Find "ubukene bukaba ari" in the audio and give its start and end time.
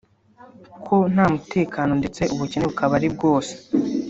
2.33-3.07